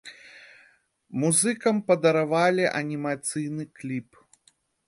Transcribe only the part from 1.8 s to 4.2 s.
падаравалі анімацыйны кліп.